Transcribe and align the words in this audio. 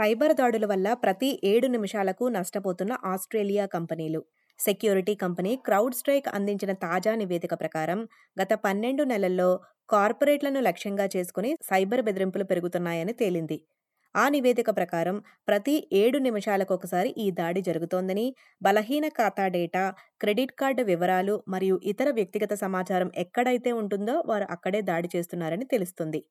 Cyber 0.00 0.32
దాడుల 0.32 0.66
వల్ల 0.66 0.88
ప్రతి 0.94 1.28
ఏడు 1.44 1.66
నిమిషాలకు 1.66 2.24
నష్టపోతున్న 2.28 2.92
ఆస్ట్రేలియా 3.04 3.64
కంపెనీలు. 3.74 4.20
సెక్యూరిటీ 4.58 5.14
కంపెనీ 5.14 5.52
క్రౌడ్ 5.66 5.96
స్ట్రైక్ 5.98 6.28
అందించిన 6.28 6.72
తాజా 6.84 7.12
నివేదిక 7.14 7.54
ప్రకారం 7.54 7.98
గత 8.36 8.52
పన్నెండు 8.64 9.04
నెలల్లో 9.04 9.48
కార్పొరేట్లను 9.88 10.60
లక్ష్యంగా 10.68 11.06
చేసుకుని 11.14 11.50
సైబర్ 11.70 12.02
బెదిరింపులు 12.08 12.44
పెరుగుతున్నాయని 12.44 13.14
తేలింది. 13.20 13.58
ఆ 14.14 14.24
నివేదిక 14.28 14.70
ప్రకారం 14.76 15.16
ప్రతి 15.48 15.76
ఏడు 16.02 16.20
నిమిషాలకు 16.28 16.74
ఒకసారి 16.74 17.12
ఈ 17.18 17.28
దాడి 17.32 17.62
జరుగుతోందని 17.62 18.26
బలహీన 18.62 19.08
ఖాతా 19.18 19.46
డేటా 19.48 19.84
క్రెడిట్ 20.20 20.56
కార్డు 20.62 20.84
వివరాలు 20.84 21.36
మరియు 21.48 21.78
ఇతర 21.92 22.10
వ్యక్తిగత 22.12 22.54
సమాచారం 22.64 23.10
ఎక్కడైతే 23.24 23.72
ఉంటుందో 23.82 24.16
వారు 24.26 24.48
అక్కడే 24.56 24.82
దాడి 24.92 25.10
చేస్తున్నారని 25.16 25.68
తెలుస్తుంది. 25.76 26.22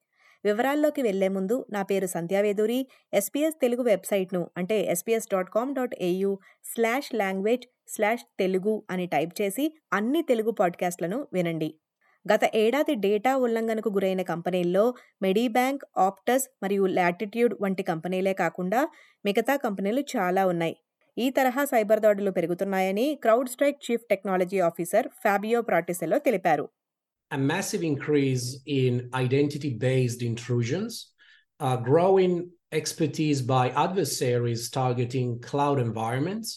వివరాల్లోకి 0.45 1.01
వెళ్ళే 1.01 1.27
ముందు 1.27 1.65
నా 1.69 1.82
పేరు 1.82 2.05
సంధ్యావేదూరి 2.05 2.87
ఎస్పీఎస్ 3.14 3.57
తెలుగు 3.61 3.83
వెబ్సైట్ను 3.83 4.50
అంటే 4.57 4.77
SBS 4.83 5.29
dot 5.33 5.50
com 5.50 5.75
dot 5.75 5.95
AU 6.01 6.39
slash 6.64 7.14
language 7.14 7.65
slash 7.87 8.25
Telugu 8.39 8.83
అని 8.89 9.07
టైప్ 9.07 9.41
చేసి 9.41 9.65
అన్ని 9.93 10.21
తెలుగు 10.21 10.51
పాడ్కాస్ట్లను 10.51 11.28
వినండి. 11.33 11.69
గత 12.33 12.43
ఏడాది 12.55 12.95
డేటా 12.95 13.37
ఉల్లంఘనకు 13.37 13.89
గురైన 13.89 14.21
కంపెనీల్లో 14.21 14.93
మెడీబ్యాంక్ 15.21 15.83
ఆప్టస్ 15.97 16.45
మరియు 16.64 16.86
లాటిట్యూడ్ 16.86 17.56
వంటి 17.61 17.83
కంపెనీలే 17.83 18.33
కాకుండా 18.33 18.81
మిగతా 19.25 19.56
కంపెనీలు 19.56 20.03
చాలా 20.15 20.45
ఉన్నాయి. 20.45 20.75
ఈ 21.17 21.29
తరహా 21.29 21.65
సైబర్ 21.65 22.00
దాడులు 22.00 22.31
పెరుగుతున్నాయని 22.31 23.15
CrowdStrike 23.50 23.79
chief 23.86 24.06
technology 24.09 24.59
officer 24.59 25.07
Fabio 25.23 25.61
Fratucello 25.61 26.19
తెలిపారు. 26.19 26.65
A 27.32 27.38
massive 27.39 27.83
increase 27.83 28.46
in 28.68 29.10
identity 29.15 29.71
based 29.79 30.21
intrusions, 30.21 31.11
uh, 31.60 31.75
growing 31.78 32.33
expertise 32.72 33.42
by 33.44 33.70
adversaries 33.78 34.70
targeting 34.72 35.40
cloud 35.42 35.80
environments, 35.80 36.50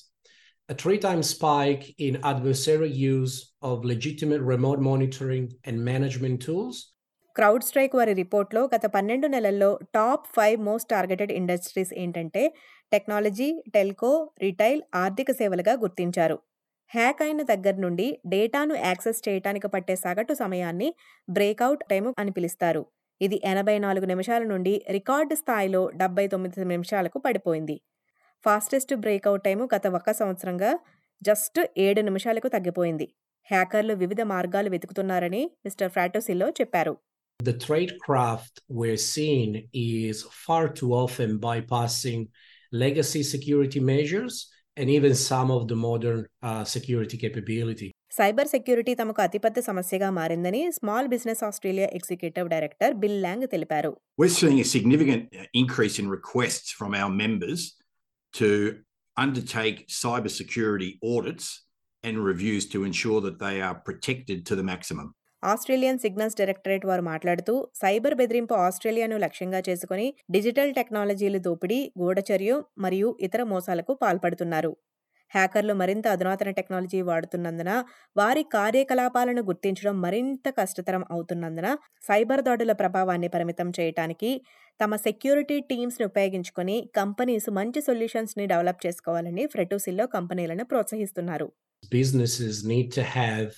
a 0.68 0.74
three 0.74 0.98
time 0.98 1.22
spike 1.24 1.94
in 1.98 2.18
adversary 2.24 2.90
use 2.90 3.34
of 3.62 3.84
legitimate 3.84 4.42
remote 4.42 4.80
monitoring 4.82 5.46
and 5.64 5.76
management 5.84 6.38
tools. 6.42 6.76
CrowdStrike 7.64 7.94
వారి 7.94 8.12
రిపోర్ట్లో 8.12 8.62
గత 8.66 8.86
పన్నెండు 8.96 9.26
నెలల్లో 9.26 9.68
top 9.94 10.24
five 10.36 10.58
most 10.60 10.88
targeted 10.88 11.32
industries 11.32 11.92
ఏంటంటే 12.02 12.42
technology 12.92 13.46
telco 13.74 14.10
retail 14.42 14.80
ఆర్థిక 14.94 15.30
సేవలుగా 15.38 15.74
గుర్తించారు 15.84 16.36
hack 16.94 17.22
అయిన 17.22 17.42
దగ్గర 17.42 17.74
నుండి 17.74 18.20
డేటాను 18.26 18.74
యాక్సెస్ 18.74 19.28
చేయటానికి 19.28 19.68
పట్టే 19.68 19.96
సగటు 19.96 20.34
సమయాన్ని 20.34 20.94
బ్రేక్అవుట్ 21.30 21.84
టైము 21.90 22.14
అని 22.18 22.30
పిలుస్తారు. 22.30 22.86
ఇది 23.20 23.40
ఎనభై 23.44 23.78
నాలుగు 23.78 24.04
నిమిషాల 24.04 24.42
నుండి 24.42 24.86
రికార్డు 24.90 25.34
స్థాయిలో 25.34 25.90
డెబ్బై 25.94 26.26
తొమ్మిది 26.26 26.64
నిమిషాలకు 26.64 27.18
పడిపోయింది. 27.18 27.80
ఫాస్టెస్ట్ 28.44 28.94
బ్రేక్అవుట్ 28.94 29.44
టైము 29.44 29.68
గత 29.76 29.86
ఒక 29.86 30.10
సంవత్సరంగా 30.10 30.78
జస్ట్ 31.22 31.60
ఏడు 31.78 32.00
నిమిషాలకు 32.00 32.48
తగ్గిపోయింది. 32.48 33.14
హ్యాకర్లు 33.50 33.94
వివిధ 33.94 34.20
మార్గాలు 34.20 34.70
వెతుకుతున్నారని 34.70 35.50
మిస్టర్ 35.64 35.90
ఫ్రాటోసిల్లో 35.90 36.50
చెప్పారు. 36.50 36.96
The 37.42 37.52
tradecraft 37.52 38.54
we're 38.72 39.00
seeing 39.16 39.60
is 39.76 40.16
far 40.16 40.64
too 40.72 40.90
often 40.92 41.30
bypassing 41.40 42.24
legacy 42.74 43.22
security 43.36 43.80
measures 43.82 44.34
and 44.77 44.89
even 44.89 45.13
some 45.29 45.49
of 45.51 45.61
the 45.67 45.77
modern 45.87 46.19
uh, 46.43 46.63
security 46.75 47.17
capability. 47.17 47.89
Cyber 48.17 48.49
security 48.53 48.93
తమకు 48.99 49.21
అతిపెద్ద 49.25 49.59
సమస్యగా 49.67 50.09
మారిందని 50.17 50.61
small 50.77 51.09
business 51.13 51.41
Australia 51.47 51.87
executive 51.97 52.47
director 52.53 52.93
Bill 53.03 53.19
Long 53.25 53.45
తెలిపారు 53.53 53.91
We're 54.21 54.35
seeing 54.39 54.59
a 54.65 54.69
significant 54.75 55.23
increase 55.61 55.97
in 56.01 56.07
requests 56.17 56.69
from 56.79 56.93
our 57.01 57.11
members 57.23 57.61
to 58.33 58.49
undertake 59.17 59.77
cybersecurity 60.01 60.89
audits 61.13 61.47
and 62.03 62.15
reviews 62.31 62.63
to 62.73 62.79
ensure 62.89 63.19
that 63.27 63.37
they 63.45 63.55
are 63.67 63.75
protected 63.89 64.39
to 64.49 64.55
the 64.59 64.65
maximum. 64.73 65.07
Australian 65.42 65.98
signals 65.98 66.36
directorate 66.36 66.86
వారు 66.86 67.02
మాట్లాడుతూ 67.02 67.54
cyber 67.82 68.14
బెదిరింపు 68.14 68.54
ఆస్ట్రేలియాను 68.54 69.16
లక్ష్యంగా 69.16 69.60
చేసుకుని 69.68 70.14
digital 70.30 70.74
టెక్నాలజీలు 70.74 71.38
దోపిడీ 71.38 71.92
గూఢచర్యం 71.98 72.58
మరియు 72.78 73.18
ఇతర 73.20 73.42
మోసాలకు 73.42 73.94
పాల్పడుతున్నారు. 73.94 74.72
హ్యాకర్లు 75.32 75.74
మరింత 75.74 76.06
అధునాతన 76.08 76.50
టెక్నాలజీ 76.50 77.00
వాడుతున్నందున 77.02 77.72
వారి 78.16 78.42
కార్యకలాపాలను 78.42 79.42
గుర్తించడం 79.42 80.00
మరింత 80.00 80.48
కష్టతరం 80.50 81.04
అవుతున్నందున 81.10 81.68
సైబర్ 82.08 82.42
దాడుల 82.42 82.72
ప్రభావాన్ని 82.72 83.28
పరిమితం 83.28 83.72
చేయడానికి 83.80 84.30
తమ 84.80 84.96
సెక్యూరిటీ 84.96 85.60
టీమ్స్ని 85.60 86.06
ఉపయోగించుకొని 86.06 86.90
కంపెనీస్ 86.96 87.50
మంచి 87.50 87.80
సొల్యూషన్స్ని 87.80 88.46
డెవలప్ 88.46 88.86
చేసుకోవాలని 88.86 89.46
ఫ్రెటోసిల్లో 89.46 90.06
కంపెనీలను 90.06 90.64
ప్రోత్సహిస్తున్నారు. 90.64 91.48
Businesses 91.92 92.56
need 92.64 92.88
to 92.92 93.02
have 93.02 93.48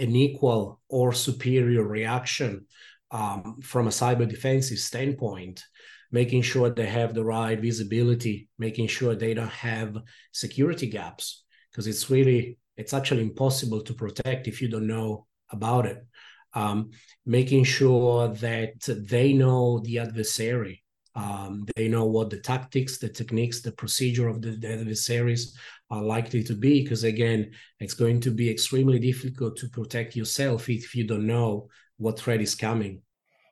an 0.00 0.16
equal 0.16 0.80
or 0.88 1.12
superior 1.12 1.84
reaction 1.84 2.66
um, 3.10 3.60
from 3.62 3.86
a 3.86 3.90
cyber 3.90 4.28
defensive 4.28 4.78
standpoint, 4.78 5.62
making 6.10 6.42
sure 6.42 6.70
they 6.70 6.86
have 6.86 7.14
the 7.14 7.24
right 7.24 7.60
visibility, 7.60 8.48
making 8.58 8.88
sure 8.88 9.14
they 9.14 9.34
don't 9.34 9.48
have 9.48 9.96
security 10.32 10.88
gaps, 10.88 11.44
because 11.70 11.86
it's 11.86 12.10
really, 12.10 12.58
it's 12.76 12.94
actually 12.94 13.22
impossible 13.22 13.82
to 13.82 13.94
protect 13.94 14.48
if 14.48 14.60
you 14.60 14.68
don't 14.68 14.86
know 14.86 15.26
about 15.50 15.86
it. 15.86 16.04
Um, 16.52 16.90
making 17.24 17.64
sure 17.64 18.28
that 18.28 18.80
they 18.88 19.32
know 19.32 19.80
the 19.80 20.00
adversary. 20.00 20.82
Um, 21.16 21.66
they 21.74 21.88
know 21.88 22.04
what 22.06 22.30
the 22.30 22.38
tactics, 22.40 22.98
the 22.98 23.08
techniques, 23.10 23.60
the 23.60 23.72
procedure 23.72 24.28
of 24.28 24.42
the, 24.42 24.52
the 24.52 24.72
adversaries 24.72 25.56
are 25.90 26.02
likely 26.04 26.42
to 26.44 26.54
be, 26.54 26.82
because 26.82 27.04
again, 27.04 27.50
it's 27.80 27.94
going 27.94 28.20
to 28.20 28.30
be 28.32 28.48
extremely 28.48 28.98
difficult 29.00 29.56
to 29.58 29.68
protect 29.68 30.14
yourself 30.14 30.68
if 30.70 30.94
you 30.94 31.04
don't 31.04 31.26
know 31.26 31.68
what 31.98 32.18
threat 32.18 32.40
is 32.40 32.54
coming. 32.56 32.94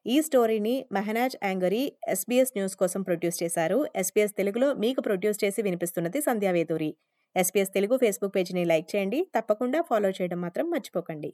ఈ 0.06 0.18
స్టోరీని 0.26 0.74
మెహనాజ్ 0.96 1.34
యాంగరీ 1.42 1.80
SBS 2.14 2.54
news 2.56 2.76
కోసం 2.82 3.00
produce 3.02 3.40
చేశారు 3.42 3.78
SBS 4.02 4.36
తెలుగులో 4.38 4.68
మీకు 4.84 5.00
produce 5.08 5.42
చేసి 5.44 5.62
వినిపిస్తున్నది 5.66 6.20
Sandhya Veduri 6.28 6.90
SBS 7.36 7.74
Telugu 7.76 7.96
Facebook 8.04 8.36
పేజీని 8.38 8.64
లైక్ 8.72 8.88
చేయండి 8.94 9.20
తప్పకుండా 9.36 9.80
ఫాలో 9.90 10.10
చేయడం 10.18 10.40
మాత్రం 10.46 10.66
మర్చిపోకండి 10.74 11.32